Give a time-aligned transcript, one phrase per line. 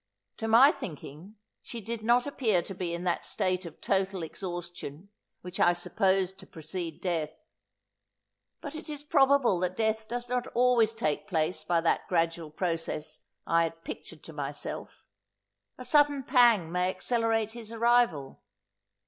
[0.37, 5.09] To my thinking, she did not appear to be in that state of total exhaustion,
[5.41, 7.35] which I supposed to precede death;
[8.61, 13.19] but it is probable that death does not always take place by that gradual process
[13.45, 15.05] I had pictured to myself;
[15.77, 18.41] a sudden pang may accelerate his arrival.